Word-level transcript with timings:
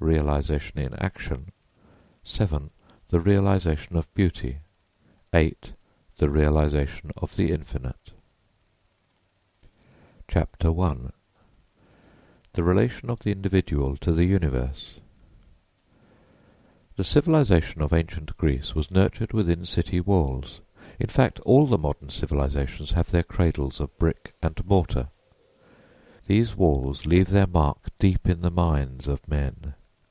REALISATION 0.00 0.78
IN 0.78 0.92
ACTION 1.00 1.50
VII. 2.26 2.68
THE 3.08 3.20
REALISATION 3.20 3.96
OF 3.96 4.12
BEAUTY 4.12 4.58
VIII. 5.32 5.56
THE 6.18 6.28
REALISATION 6.28 7.12
OF 7.16 7.34
THE 7.36 7.50
INFINITE 7.50 8.10
I 10.36 10.46
THE 12.52 12.62
RELATION 12.62 13.08
OF 13.08 13.20
THE 13.22 13.30
INDIVIDUAL 13.32 13.96
TO 13.96 14.12
THE 14.12 14.26
UNIVERSE 14.26 15.00
The 16.96 17.04
civilisation 17.04 17.80
of 17.80 17.94
ancient 17.94 18.36
Greece 18.36 18.74
was 18.74 18.90
nurtured 18.90 19.32
within 19.32 19.64
city 19.64 20.00
walls. 20.00 20.60
In 21.00 21.08
fact, 21.08 21.40
all 21.46 21.66
the 21.66 21.78
modern 21.78 22.10
civilisations 22.10 22.90
have 22.90 23.10
their 23.10 23.22
cradles 23.22 23.80
of 23.80 23.96
brick 23.96 24.34
and 24.42 24.62
mortar. 24.66 25.08
These 26.26 26.54
walls 26.56 27.06
leave 27.06 27.30
their 27.30 27.46
mark 27.46 27.88
deep 27.98 28.28
in 28.28 28.42
the 28.42 28.50
minds 28.50 29.08
of 29.08 29.26
men. 29.26 29.72